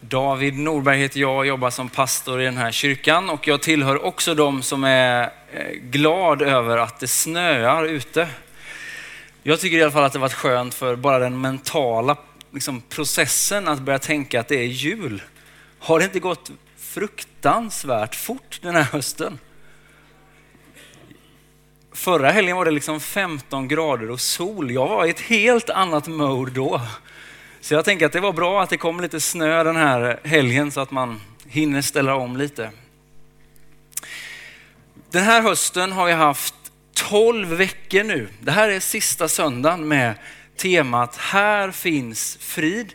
[0.00, 4.04] David Norberg heter jag och jobbar som pastor i den här kyrkan och jag tillhör
[4.04, 8.28] också de som är eh, glad över att det snöar ute.
[9.42, 12.16] Jag tycker i alla fall att det varit skönt för bara den mentala
[12.50, 15.22] liksom, processen att börja tänka att det är jul.
[15.78, 19.38] Har det inte gått fruktansvärt fort den här hösten?
[21.92, 24.70] Förra helgen var det liksom 15 grader och sol.
[24.70, 26.80] Jag var i ett helt annat mode då.
[27.60, 30.72] Så jag tänker att det var bra att det kom lite snö den här helgen
[30.72, 32.70] så att man hinner ställa om lite.
[35.10, 36.54] Den här hösten har vi haft
[36.94, 38.28] 12 veckor nu.
[38.40, 40.14] Det här är sista söndagen med
[40.56, 42.94] temat Här finns frid.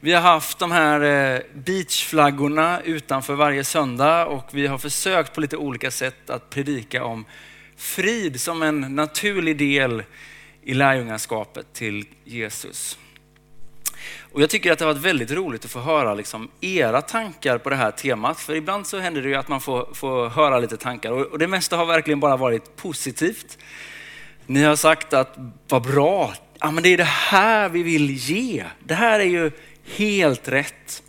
[0.00, 5.40] Vi har haft de här eh, beachflaggorna utanför varje söndag och vi har försökt på
[5.40, 7.24] lite olika sätt att predika om
[7.76, 10.02] frid som en naturlig del
[10.62, 12.98] i lärjungaskapet till Jesus.
[14.32, 17.58] Och jag tycker att det har varit väldigt roligt att få höra liksom era tankar
[17.58, 18.40] på det här temat.
[18.40, 21.48] För ibland så händer det ju att man får, får höra lite tankar och det
[21.48, 23.58] mesta har verkligen bara varit positivt.
[24.46, 28.64] Ni har sagt att vad bra, ja, men det är det här vi vill ge.
[28.78, 29.50] Det här är ju
[29.96, 31.02] helt rätt.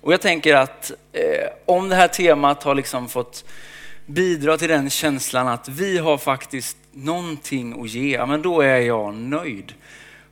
[0.00, 3.44] Och jag tänker att eh, om det här temat har liksom fått
[4.06, 8.78] bidra till den känslan att vi har faktiskt någonting att ge, ja, men då är
[8.78, 9.72] jag nöjd.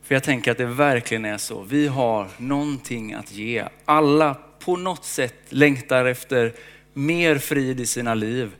[0.09, 1.61] För jag tänker att det verkligen är så.
[1.61, 3.63] Vi har någonting att ge.
[3.85, 6.53] Alla på något sätt längtar efter
[6.93, 8.51] mer frid i sina liv.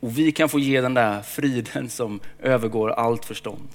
[0.00, 3.68] Och vi kan få ge den där friden som övergår allt förstånd.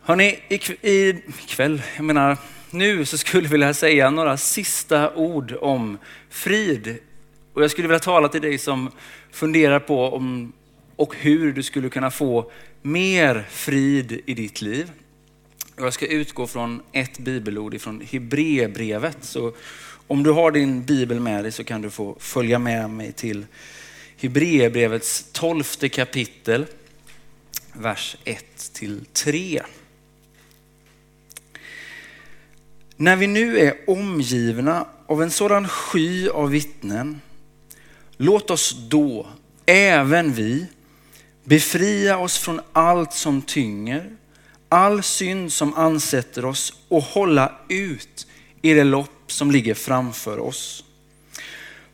[0.00, 2.36] Hörrni, ikväll, jag menar
[2.70, 5.98] nu så skulle jag vilja säga några sista ord om
[6.30, 6.98] frid.
[7.54, 8.90] Och jag skulle vilja tala till dig som
[9.30, 10.52] funderar på om
[11.00, 12.50] och hur du skulle kunna få
[12.82, 14.90] mer frid i ditt liv.
[15.76, 19.16] Jag ska utgå från ett bibelord ifrån Hebreerbrevet.
[19.20, 19.52] Så
[20.06, 23.46] om du har din bibel med dig så kan du få följa med mig till
[24.16, 26.66] Hebreerbrevets tolfte kapitel,
[27.72, 29.62] vers 1 till 3.
[32.96, 37.20] När vi nu är omgivna av en sådan sky av vittnen,
[38.16, 39.26] låt oss då,
[39.66, 40.66] även vi,
[41.44, 44.10] Befria oss från allt som tynger,
[44.68, 48.26] all synd som ansätter oss och hålla ut
[48.62, 50.84] i det lopp som ligger framför oss.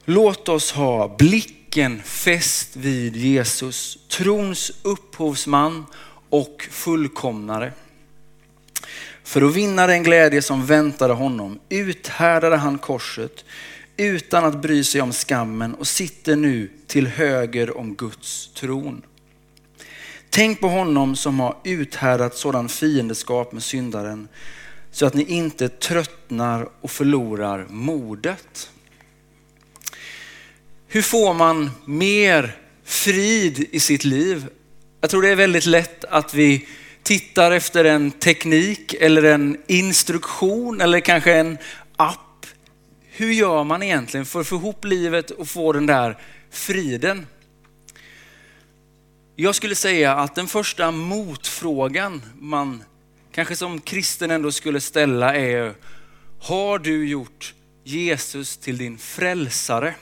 [0.05, 5.87] Låt oss ha blicken fäst vid Jesus, trons upphovsman
[6.31, 7.73] och fullkomnare.
[9.25, 13.45] För att vinna den glädje som väntade honom uthärdade han korset
[13.97, 19.03] utan att bry sig om skammen och sitter nu till höger om Guds tron.
[20.36, 24.28] Tänk på honom som har uthärdat sådan fiendeskap med syndaren
[24.91, 28.70] så att ni inte tröttnar och förlorar modet.
[30.88, 34.47] Hur får man mer frid i sitt liv?
[35.00, 36.68] Jag tror det är väldigt lätt att vi
[37.03, 41.58] tittar efter en teknik eller en instruktion eller kanske en
[41.97, 42.47] app.
[43.10, 46.18] Hur gör man egentligen för att få ihop livet och få den där
[46.50, 47.26] friden?
[49.38, 52.84] Jag skulle säga att den första motfrågan man
[53.32, 55.74] kanske som kristen ändå skulle ställa är,
[56.41, 57.54] har du gjort
[57.84, 59.94] Jesus till din frälsare?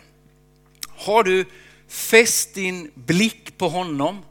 [0.89, 1.45] Har du
[1.89, 4.23] fäst din blick på honom?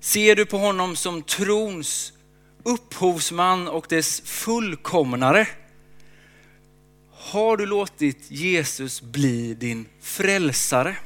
[0.00, 2.12] Ser du på honom som trons
[2.62, 5.48] upphovsman och dess fullkomnare?
[7.10, 10.96] Har du låtit Jesus bli din frälsare?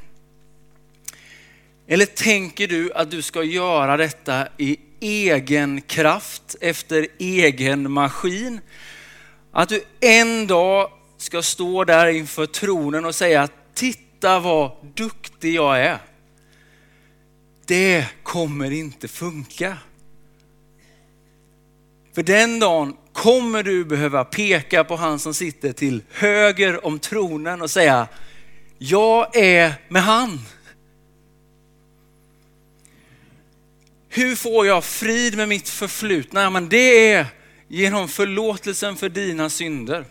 [1.86, 8.60] Eller tänker du att du ska göra detta i egen kraft, efter egen maskin?
[9.52, 15.80] Att du en dag ska stå där inför tronen och säga, titta vad duktig jag
[15.80, 15.98] är.
[17.66, 19.78] Det kommer inte funka.
[22.14, 27.62] För den dagen kommer du behöva peka på han som sitter till höger om tronen
[27.62, 28.08] och säga,
[28.78, 30.40] jag är med han.
[34.16, 36.42] Hur får jag frid med mitt förflutna?
[36.42, 37.26] Ja, men det är
[37.68, 40.04] genom förlåtelsen för dina synder.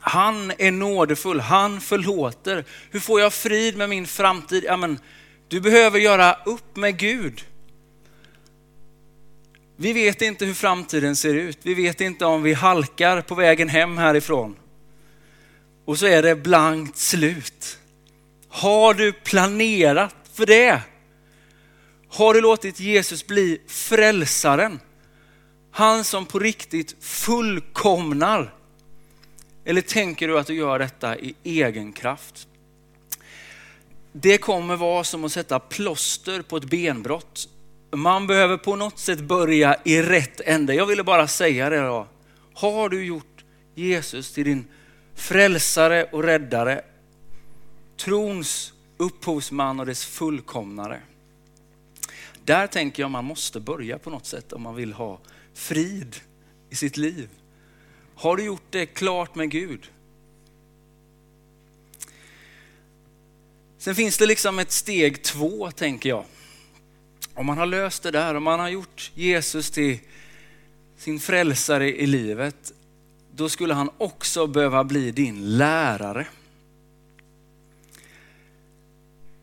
[0.00, 2.64] Han är nådefull, han förlåter.
[2.90, 4.64] Hur får jag frid med min framtid?
[4.66, 4.98] Ja, men
[5.48, 7.44] du behöver göra upp med Gud.
[9.76, 11.58] Vi vet inte hur framtiden ser ut.
[11.62, 14.56] Vi vet inte om vi halkar på vägen hem härifrån.
[15.84, 17.78] Och så är det blankt slut.
[18.48, 20.82] Har du planerat för det?
[22.12, 24.80] Har du låtit Jesus bli frälsaren?
[25.70, 28.54] Han som på riktigt fullkomnar.
[29.64, 32.48] Eller tänker du att du gör detta i egen kraft?
[34.12, 37.48] Det kommer vara som att sätta plåster på ett benbrott.
[37.92, 40.74] Man behöver på något sätt börja i rätt ände.
[40.74, 42.06] Jag ville bara säga det då.
[42.54, 44.64] Har du gjort Jesus till din
[45.14, 46.82] frälsare och räddare,
[47.96, 51.00] trons upphovsman och dess fullkomnare.
[52.50, 55.20] Där tänker jag man måste börja på något sätt om man vill ha
[55.54, 56.16] frid
[56.70, 57.28] i sitt liv.
[58.14, 59.90] Har du gjort det klart med Gud?
[63.78, 66.24] Sen finns det liksom ett steg två, tänker jag.
[67.34, 69.98] Om man har löst det där, om man har gjort Jesus till
[70.96, 72.72] sin frälsare i livet,
[73.34, 76.26] då skulle han också behöva bli din lärare.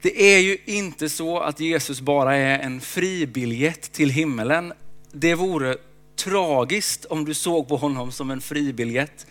[0.01, 4.73] Det är ju inte så att Jesus bara är en fribiljett till himmelen.
[5.11, 5.77] Det vore
[6.15, 9.27] tragiskt om du såg på honom som en fribiljett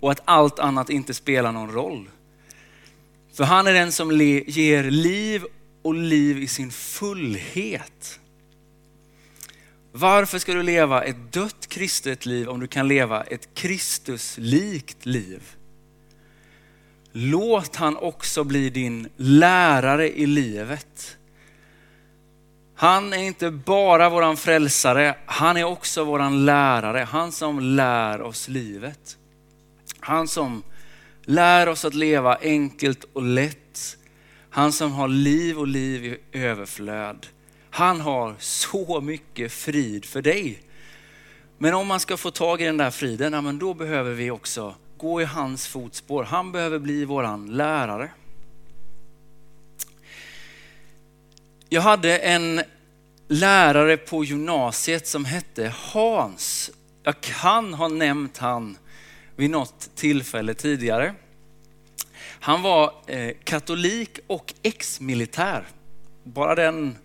[0.00, 2.10] och att allt annat inte spelar någon roll.
[3.34, 5.44] För han är den som ger liv
[5.82, 8.20] och liv i sin fullhet.
[9.92, 15.42] Varför ska du leva ett dött kristet liv om du kan leva ett Kristuslikt liv?
[17.12, 21.16] Låt han också bli din lärare i livet.
[22.76, 26.98] Han är inte bara våran frälsare, han är också våran lärare.
[26.98, 29.16] Han som lär oss livet.
[30.00, 30.62] Han som
[31.24, 33.96] lär oss att leva enkelt och lätt.
[34.50, 37.26] Han som har liv och liv i överflöd.
[37.70, 40.62] Han har så mycket frid för dig.
[41.58, 44.30] Men om man ska få tag i den där friden, ja, men då behöver vi
[44.30, 46.24] också gå i hans fotspår.
[46.24, 48.10] Han behöver bli våran lärare.
[51.68, 52.62] Jag hade en
[53.28, 56.70] lärare på gymnasiet som hette Hans.
[57.02, 58.78] Jag kan ha nämnt han
[59.36, 61.14] vid något tillfälle tidigare.
[62.40, 65.66] Han var eh, katolik och ex-militär.
[66.22, 66.96] Bara den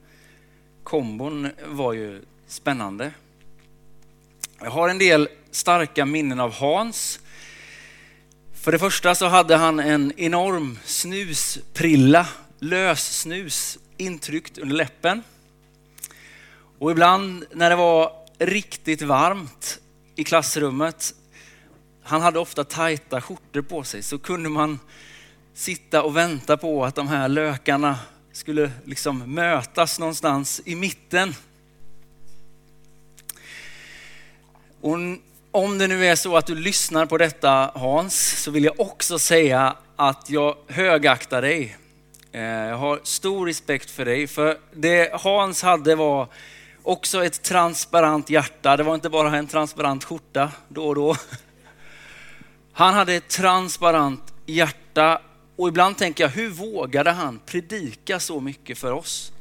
[0.84, 3.12] kombon var ju spännande.
[4.60, 7.20] Jag har en del starka minnen av Hans.
[8.68, 12.28] För det första så hade han en enorm snusprilla,
[12.60, 15.24] lössnus, intryckt under läppen.
[16.80, 19.80] Och ibland när det var riktigt varmt
[20.16, 21.14] i klassrummet,
[22.04, 24.80] han hade ofta tajta skjortor på sig, så kunde man
[25.54, 28.00] sitta och vänta på att de här lökarna
[28.32, 31.36] skulle liksom mötas någonstans i mitten.
[34.82, 34.98] Och
[35.52, 39.20] om det nu är så att du lyssnar på detta Hans, så vill jag också
[39.20, 41.78] säga att jag högaktar dig.
[42.32, 46.28] Eh, jag har stor respekt för dig, för det Hans hade var
[46.84, 48.78] också ett transparent hjärta.
[48.78, 51.16] Det var inte bara en transparent skjorta då och då.
[52.74, 55.22] Han hade ett transparent hjärta
[55.56, 59.32] och ibland tänker jag, hur vågade han predika så mycket för oss?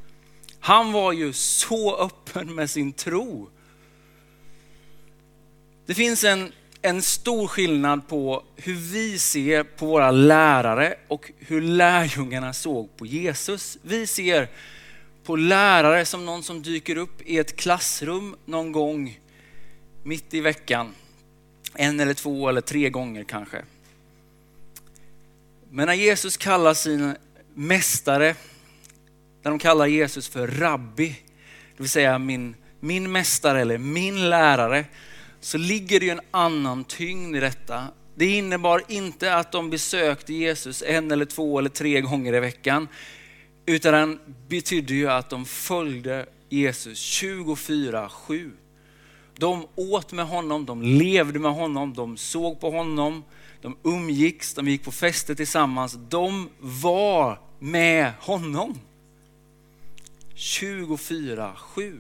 [0.61, 3.49] Han var ju så öppen med sin tro.
[5.87, 6.53] Det finns en,
[6.83, 13.06] en stor skillnad på hur vi ser på våra lärare och hur lärjungarna såg på
[13.06, 13.79] Jesus.
[13.83, 14.49] Vi ser
[15.25, 19.21] på lärare som någon som dyker upp i ett klassrum någon gång
[20.03, 20.94] mitt i veckan.
[21.75, 23.62] En eller två eller tre gånger kanske.
[25.71, 27.16] Men när Jesus kallar sin
[27.55, 28.35] mästare,
[29.43, 31.09] när de kallar Jesus för rabbi,
[31.76, 34.85] det vill säga min, min mästare eller min lärare,
[35.40, 37.85] så ligger det ju en annan tyngd i detta.
[38.14, 42.88] Det innebar inte att de besökte Jesus en eller två eller tre gånger i veckan,
[43.66, 48.50] utan den betydde ju att de följde Jesus 24-7.
[49.38, 53.25] De åt med honom, de levde med honom, de såg på honom,
[53.62, 55.99] de umgicks, de gick på fester tillsammans.
[56.09, 58.78] De var med honom.
[60.35, 61.99] 24-7.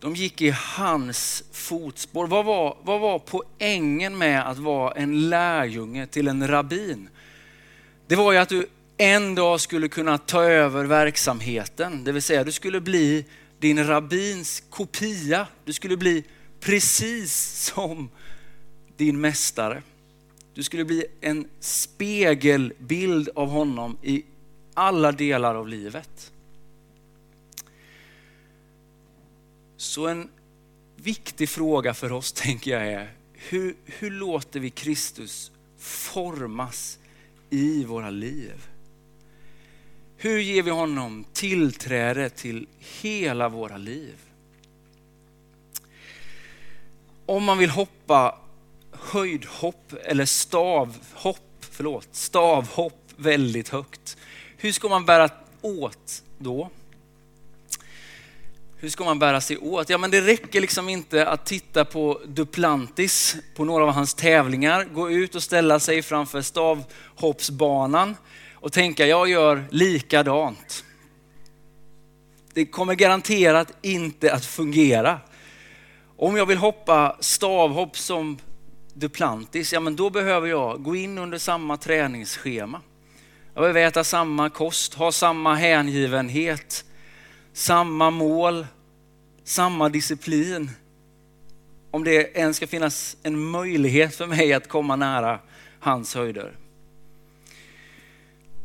[0.00, 2.26] De gick i hans fotspår.
[2.26, 7.08] Vad var, vad var poängen med att vara en lärjunge till en rabbin?
[8.06, 8.66] Det var ju att du
[8.96, 12.04] en dag skulle kunna ta över verksamheten.
[12.04, 13.24] Det vill säga du skulle bli
[13.58, 15.46] din rabbins kopia.
[15.64, 16.24] Du skulle bli
[16.60, 18.10] precis som
[18.96, 19.82] din mästare.
[20.54, 24.24] Du skulle bli en spegelbild av honom i
[24.74, 26.32] alla delar av livet.
[29.80, 30.28] Så en
[30.96, 36.98] viktig fråga för oss tänker jag är, hur, hur låter vi Kristus formas
[37.50, 38.68] i våra liv?
[40.16, 44.14] Hur ger vi honom tillträde till hela våra liv?
[47.26, 48.38] Om man vill hoppa
[48.92, 54.16] höjdhopp eller stavhopp, förlåt, stavhopp väldigt högt.
[54.56, 55.28] Hur ska man bära
[55.60, 56.70] åt då?
[58.82, 59.90] Hur ska man bära sig åt?
[59.90, 64.84] Ja, men det räcker liksom inte att titta på Duplantis på några av hans tävlingar,
[64.84, 68.16] gå ut och ställa sig framför stavhoppsbanan
[68.54, 70.84] och tänka jag gör likadant.
[72.54, 75.20] Det kommer garanterat inte att fungera.
[76.16, 78.38] Om jag vill hoppa stavhopp som
[78.94, 82.80] Duplantis, ja men då behöver jag gå in under samma träningsschema.
[83.54, 86.84] Jag behöver äta samma kost, ha samma hängivenhet,
[87.52, 88.66] samma mål,
[89.44, 90.70] samma disciplin.
[91.90, 95.38] Om det ens ska finnas en möjlighet för mig att komma nära
[95.80, 96.56] hans höjder.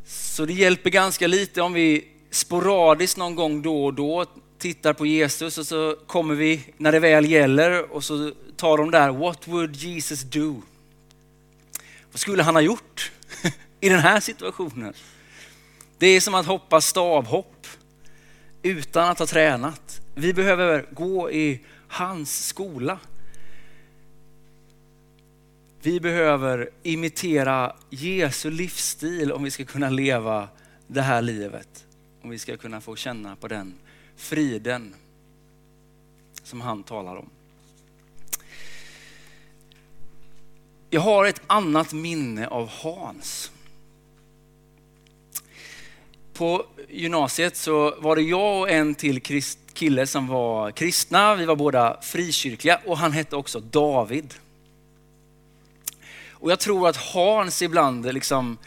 [0.06, 4.26] Så det hjälper ganska lite om vi sporadiskt någon gång då och då
[4.58, 8.92] tittar på Jesus och så kommer vi när det väl gäller och så tar de
[8.92, 10.62] där, what would Jesus do?
[12.12, 13.12] Vad skulle han ha gjort
[13.80, 14.94] i den här situationen?
[15.98, 17.55] Det är som att hoppa stavhopp
[18.66, 20.02] utan att ha tränat.
[20.16, 23.00] Vi behöver gå i hans skola.
[25.82, 30.48] Vi behöver imitera Jesu livsstil om vi ska kunna leva
[30.88, 31.86] det här livet.
[32.22, 33.74] Om vi ska kunna få känna på den
[34.16, 34.96] friden
[36.44, 37.30] som han talar om.
[40.90, 43.52] Jag har ett annat minne av Hans.
[46.36, 49.22] På gymnasiet så var det jag och en till
[49.74, 51.36] kille som var kristna.
[51.36, 54.34] Vi var båda frikyrkliga och han hette också David.
[56.30, 58.58] Och jag tror att Hans ibland, liksom,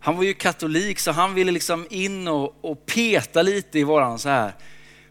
[0.00, 4.18] han var ju katolik så han ville liksom in och, och peta lite i våran
[4.18, 4.52] så här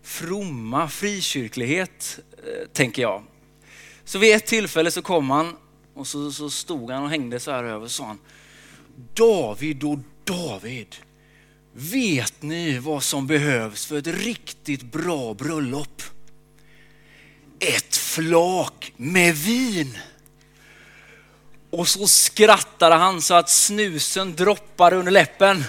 [0.01, 3.23] fromma frikyrklighet, eh, tänker jag.
[4.03, 5.55] Så vid ett tillfälle så kom han
[5.93, 8.19] och så, så stod han och hängde så här över och sa han,
[9.13, 10.95] David och David,
[11.73, 16.01] vet ni vad som behövs för ett riktigt bra bröllop?
[17.59, 19.97] Ett flak med vin.
[21.69, 25.63] Och så skrattade han så att snusen droppade under läppen.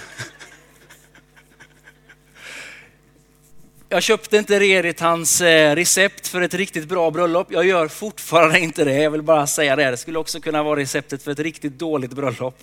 [3.89, 7.47] Jag köpte inte redigt hans eh, recept för ett riktigt bra bröllop.
[7.51, 8.93] Jag gör fortfarande inte det.
[8.93, 9.91] Jag vill bara säga det.
[9.91, 12.57] Det skulle också kunna vara receptet för ett riktigt dåligt bröllop.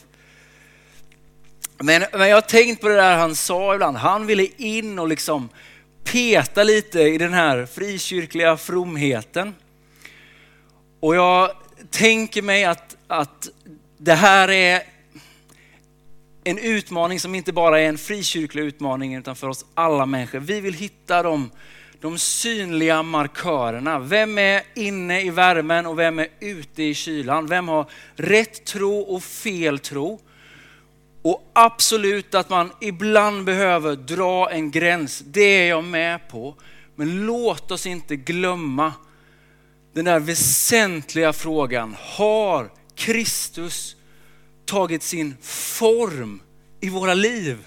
[1.83, 3.97] Men, men jag har tänkt på det där han sa ibland.
[3.97, 5.49] Han ville in och liksom
[6.05, 9.55] peta lite i den här frikyrkliga fromheten.
[11.01, 11.51] Och jag
[11.91, 13.49] tänker mig att, att
[13.99, 14.83] det här är
[16.45, 20.39] en utmaning som inte bara är en frikyrklig utmaning utan för oss alla människor.
[20.39, 21.51] Vi vill hitta de,
[22.01, 23.99] de synliga markörerna.
[23.99, 27.47] Vem är inne i värmen och vem är ute i kylan?
[27.47, 27.87] Vem har
[28.17, 30.21] rätt tro och fel tro?
[31.23, 36.55] Och absolut att man ibland behöver dra en gräns, det är jag med på.
[36.95, 38.93] Men låt oss inte glömma
[39.93, 41.97] den där väsentliga frågan.
[42.01, 43.97] Har Kristus
[44.65, 46.41] tagit sin form
[46.81, 47.59] i våra liv?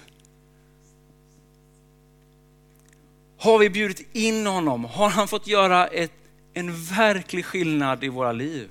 [3.38, 4.84] Har vi bjudit in honom?
[4.84, 6.12] Har han fått göra ett,
[6.54, 8.68] en verklig skillnad i våra liv?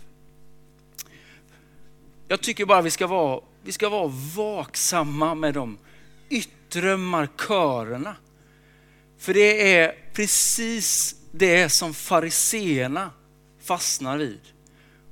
[2.27, 5.77] Jag tycker bara vi ska vara, vi ska vara vaksamma med de
[6.29, 8.15] yttre markörerna.
[9.19, 13.11] För det är precis det som fariseerna
[13.61, 14.39] fastnar vid.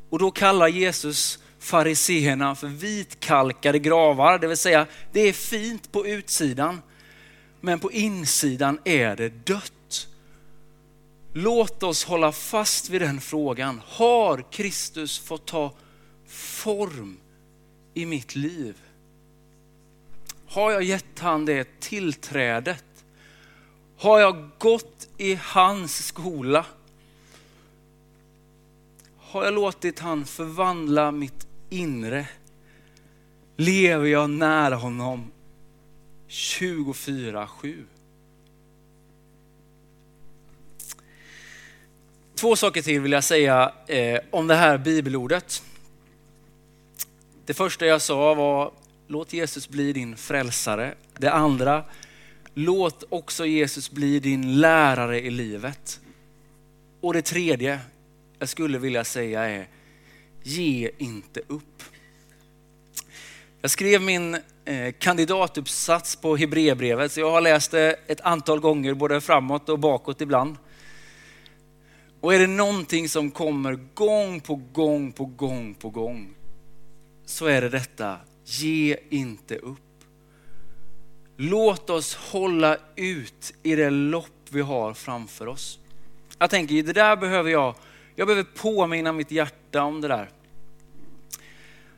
[0.10, 6.08] Och då kallar Jesus fariseerna för vitkalkade gravar, det vill säga det är fint på
[6.08, 6.82] utsidan,
[7.62, 10.08] men på insidan är det dött.
[11.34, 13.82] Låt oss hålla fast vid den frågan.
[13.86, 15.74] Har Kristus fått ta
[16.28, 17.18] form
[17.94, 18.78] i mitt liv?
[20.48, 22.86] Har jag gett han det tillträdet?
[23.98, 26.66] Har jag gått i hans skola?
[29.18, 32.28] Har jag låtit han förvandla mitt inre?
[33.56, 35.32] Lever jag nära honom
[36.28, 37.84] 24-7?
[42.36, 45.64] Två saker till vill jag säga eh, om det här bibelordet.
[47.46, 48.72] Det första jag sa var,
[49.08, 50.94] låt Jesus bli din frälsare.
[51.18, 51.84] Det andra,
[52.54, 56.00] låt också Jesus bli din lärare i livet.
[57.02, 57.80] Och det tredje
[58.40, 59.68] jag skulle vilja säga är,
[60.44, 61.84] ge inte upp.
[63.62, 68.94] Jag skrev min eh, kandidatuppsats på Hebreerbrevet, så jag har läst det ett antal gånger,
[68.94, 70.58] både framåt och bakåt ibland.
[72.22, 76.36] Och är det någonting som kommer gång på gång på gång på gång
[77.26, 79.80] så är det detta, ge inte upp.
[81.38, 85.80] Låt oss hålla ut i det lopp vi har framför oss.
[86.40, 87.76] Jag tänker, det där behöver jag,
[88.16, 90.30] jag behöver påminna mitt hjärta om det där.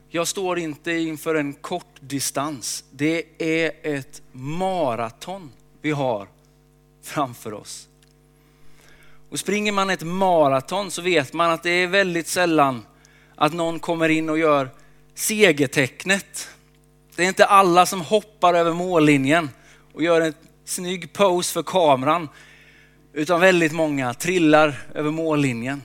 [0.10, 2.84] Jag står inte inför en kort distans.
[2.91, 5.51] Det är ett maraton
[5.82, 6.27] vi har
[7.03, 7.88] framför oss.
[9.29, 12.86] Och springer man ett maraton så vet man att det är väldigt sällan
[13.36, 14.70] att någon kommer in och gör
[15.15, 16.50] segertecknet.
[17.15, 19.50] Det är inte alla som hoppar över mållinjen
[19.93, 20.34] och gör en
[20.65, 22.29] snygg pose för kameran,
[23.13, 25.81] utan väldigt många trillar över mållinjen.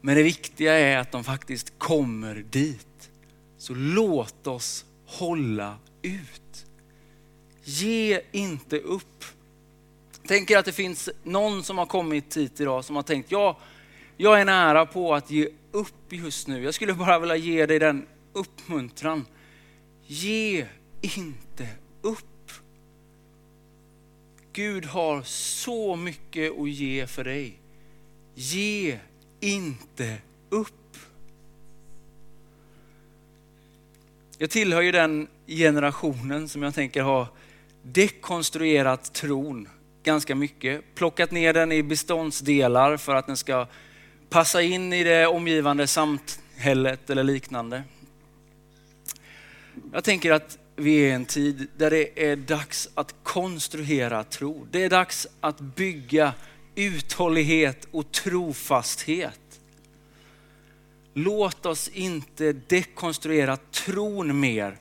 [0.00, 3.10] Men det viktiga är att de faktiskt kommer dit.
[3.58, 6.66] Så låt oss hålla ut.
[7.64, 9.24] Ge inte upp.
[10.26, 13.58] Tänker att det finns någon som har kommit hit idag som har tänkt, ja,
[14.20, 16.64] jag är nära på att ge upp just nu.
[16.64, 19.26] Jag skulle bara vilja ge dig den uppmuntran.
[20.06, 20.66] Ge
[21.00, 21.68] inte
[22.02, 22.52] upp.
[24.52, 27.58] Gud har så mycket att ge för dig.
[28.34, 28.98] Ge
[29.40, 30.16] inte
[30.50, 30.96] upp.
[34.38, 37.26] Jag tillhör ju den generationen som jag tänker har
[37.82, 39.68] dekonstruerat tron
[40.02, 40.94] ganska mycket.
[40.94, 43.66] Plockat ner den i beståndsdelar för att den ska
[44.30, 47.82] passa in i det omgivande samhället eller liknande.
[49.92, 54.66] Jag tänker att vi är i en tid där det är dags att konstruera tro.
[54.70, 56.32] Det är dags att bygga
[56.74, 59.60] uthållighet och trofasthet.
[61.14, 64.76] Låt oss inte dekonstruera tron mer.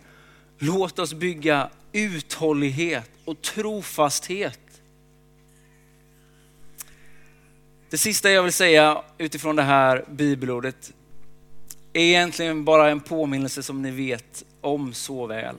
[0.57, 4.68] Låt oss bygga uthållighet och trofasthet.
[7.89, 10.93] Det sista jag vill säga utifrån det här bibelordet
[11.93, 15.55] är egentligen bara en påminnelse som ni vet om så väl.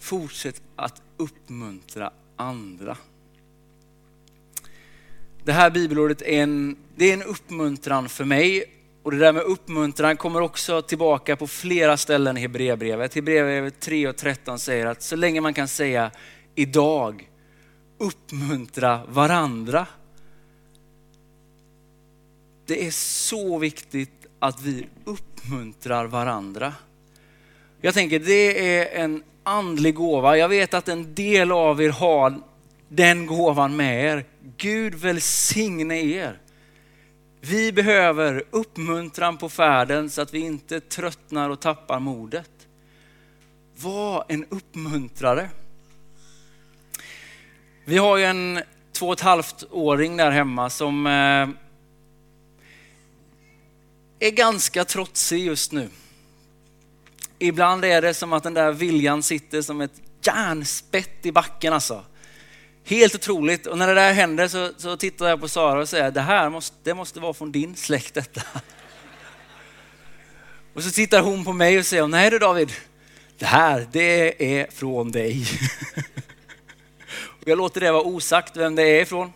[0.00, 2.96] Fortsätt att uppmuntra andra.
[5.44, 8.64] Det här bibelordet är en, det är en uppmuntran för mig
[9.02, 13.14] och det där med uppmuntran kommer också tillbaka på flera ställen i Hebreerbrevet.
[13.14, 16.10] Hebreerbrevet 3 och 13 säger att så länge man kan säga
[16.54, 17.28] idag,
[17.98, 19.86] uppmuntra varandra.
[22.66, 26.74] Det är så viktigt att vi uppmuntrar varandra.
[27.80, 30.36] Jag tänker det är en andlig gåva.
[30.36, 32.34] Jag vet att en del av er har
[32.88, 34.24] den gåvan med er.
[34.56, 36.38] Gud välsigne er.
[37.40, 42.50] Vi behöver uppmuntran på färden så att vi inte tröttnar och tappar modet.
[43.76, 45.48] Var en uppmuntrare.
[47.84, 48.60] Vi har ju en
[48.92, 51.48] två och ett halvt åring där hemma som eh,
[54.26, 55.88] är ganska trotsig just nu.
[57.38, 62.04] Ibland är det som att den där viljan sitter som ett järnspett i backen alltså.
[62.84, 63.66] Helt otroligt.
[63.66, 66.50] Och när det där händer så, så tittar jag på Sara och säger, det här
[66.50, 68.42] måste, det måste vara från din släkt detta.
[70.74, 72.72] Och så tittar hon på mig och säger, nej du David,
[73.38, 75.46] det här det är från dig.
[77.40, 79.32] Och jag låter det vara osagt vem det är ifrån.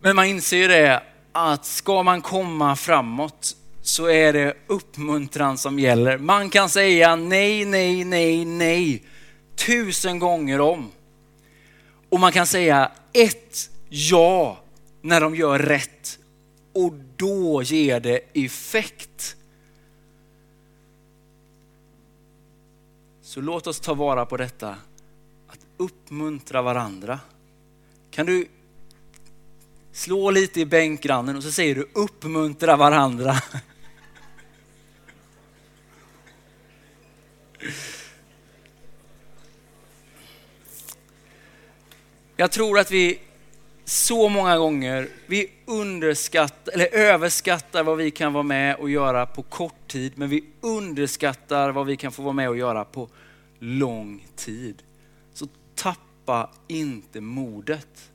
[0.00, 1.02] Men man inser ju det
[1.38, 6.18] att ska man komma framåt så är det uppmuntran som gäller.
[6.18, 9.02] Man kan säga nej, nej, nej, nej
[9.56, 10.90] tusen gånger om.
[12.08, 14.58] Och man kan säga ett ja
[15.02, 16.18] när de gör rätt
[16.74, 19.36] och då ger det effekt.
[23.22, 24.68] Så låt oss ta vara på detta,
[25.48, 27.20] att uppmuntra varandra.
[28.10, 28.48] Kan du
[29.98, 33.34] slå lite i bänkgrannen och så säger du uppmuntra varandra.
[42.36, 43.18] Jag tror att vi
[43.84, 49.42] så många gånger, vi underskattar eller överskattar vad vi kan vara med och göra på
[49.42, 53.08] kort tid, men vi underskattar vad vi kan få vara med och göra på
[53.58, 54.82] lång tid.
[55.34, 58.10] Så tappa inte modet.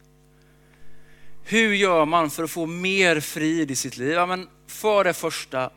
[1.43, 4.11] Hur gör man för att få mer frid i sitt liv?
[4.11, 5.71] Ja, men för det första,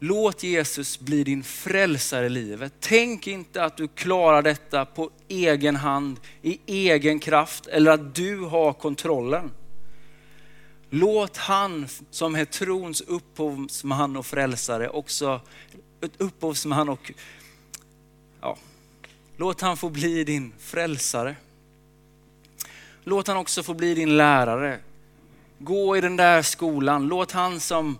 [0.00, 2.72] Låt Jesus bli din frälsare i livet.
[2.80, 8.40] Tänk inte att du klarar detta på egen hand, i egen kraft eller att du
[8.40, 9.50] har kontrollen.
[10.90, 15.40] Låt han som är trons upphovsman och frälsare också,
[16.18, 17.12] upphovsman och,
[18.40, 18.56] ja,
[19.36, 21.36] låt han få bli din frälsare.
[23.08, 24.78] Låt han också få bli din lärare.
[25.58, 27.08] Gå i den där skolan.
[27.08, 27.98] Låt han som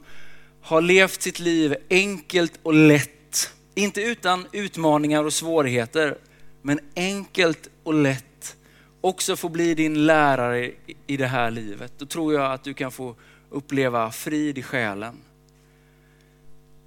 [0.62, 6.18] har levt sitt liv enkelt och lätt, inte utan utmaningar och svårigheter,
[6.62, 8.56] men enkelt och lätt,
[9.00, 10.72] också få bli din lärare
[11.06, 11.92] i det här livet.
[11.98, 13.14] Då tror jag att du kan få
[13.50, 15.16] uppleva frid i själen.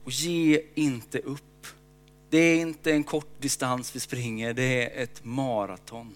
[0.04, 1.68] Och ge inte upp.
[2.30, 6.16] Det är inte en kort distans vi springer, det är ett maraton.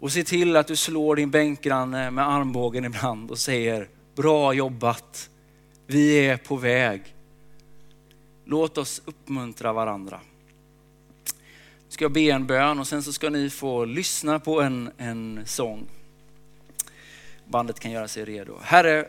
[0.00, 5.30] Och se till att du slår din bänkgranne med armbågen ibland och säger bra jobbat,
[5.86, 7.14] vi är på väg.
[8.44, 10.20] Låt oss uppmuntra varandra.
[11.24, 14.90] Nu ska jag be en bön och sen så ska ni få lyssna på en,
[14.98, 15.86] en sång.
[17.48, 18.58] Bandet kan göra sig redo.
[18.62, 19.08] Herre,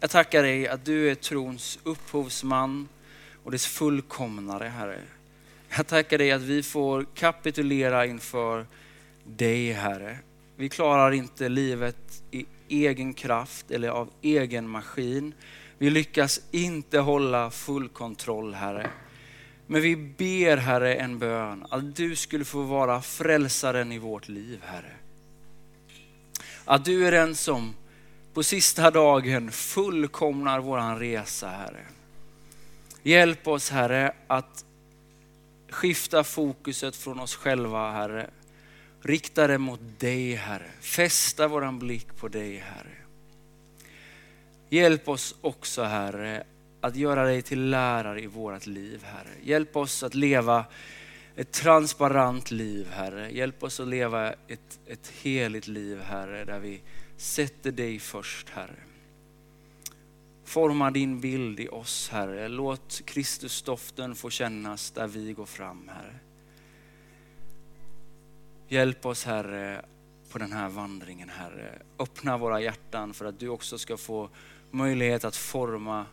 [0.00, 2.88] jag tackar dig att du är trons upphovsman
[3.44, 5.00] och dess fullkomnare, Herre.
[5.76, 8.66] Jag tackar dig att vi får kapitulera inför
[9.36, 10.18] dig, Herre.
[10.56, 15.34] Vi klarar inte livet i egen kraft eller av egen maskin.
[15.78, 18.90] Vi lyckas inte hålla full kontroll, Herre.
[19.66, 24.60] Men vi ber, Herre, en bön att du skulle få vara frälsaren i vårt liv,
[24.64, 24.92] Herre.
[26.64, 27.74] Att du är den som
[28.34, 31.84] på sista dagen fullkomnar våran resa, Herre.
[33.02, 34.64] Hjälp oss, Herre, att
[35.70, 38.30] skifta fokuset från oss själva, Herre.
[39.02, 40.70] Rikta det mot dig, Herre.
[40.80, 42.96] Fästa våran blick på dig, Herre.
[44.68, 46.44] Hjälp oss också, Herre,
[46.80, 49.34] att göra dig till lärare i vårt liv, Herre.
[49.42, 50.64] Hjälp oss att leva
[51.36, 53.30] ett transparent liv, Herre.
[53.30, 56.80] Hjälp oss att leva ett, ett heligt liv, Herre, där vi
[57.16, 58.76] sätter dig först, Herre.
[60.44, 62.48] Forma din bild i oss, Herre.
[62.48, 66.14] Låt Kristusdoften få kännas där vi går fram, Herre.
[68.68, 69.84] Hjälp oss, Herre,
[70.32, 71.82] på den här vandringen, Herre.
[71.98, 74.28] Öppna våra hjärtan för att du också ska få
[74.70, 76.06] möjlighet att forma,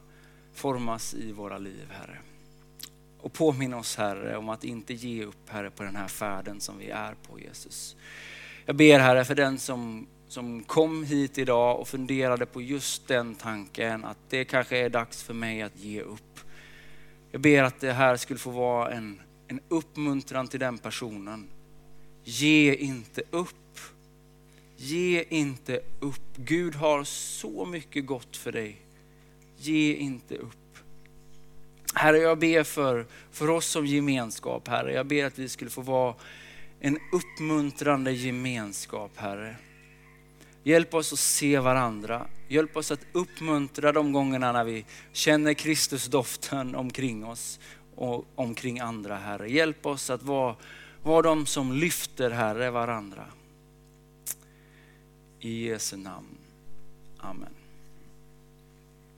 [0.53, 2.17] formas i våra liv, Herre.
[3.21, 6.77] Och påminn oss, Herre, om att inte ge upp, Herre, på den här färden som
[6.77, 7.95] vi är på, Jesus.
[8.65, 13.35] Jag ber, Herre, för den som som kom hit idag och funderade på just den
[13.35, 16.39] tanken att det kanske är dags för mig att ge upp.
[17.31, 21.47] Jag ber att det här skulle få vara en, en uppmuntran till den personen.
[22.27, 23.79] Ge inte upp.
[24.77, 26.37] Ge inte upp.
[26.37, 28.81] Gud har så mycket gott för dig.
[29.57, 30.77] Ge inte upp.
[31.93, 34.93] Herre, jag ber för, för oss som gemenskap, Herre.
[34.93, 36.15] Jag ber att vi skulle få vara
[36.79, 39.55] en uppmuntrande gemenskap, Herre.
[40.63, 42.27] Hjälp oss att se varandra.
[42.47, 47.59] Hjälp oss att uppmuntra de gångerna när vi känner Kristusdoften omkring oss
[47.95, 49.51] och omkring andra, Herre.
[49.51, 50.55] Hjälp oss att vara,
[51.05, 53.25] var de som lyfter, Herre, varandra.
[55.39, 56.37] I Jesu namn.
[57.17, 57.64] Amen.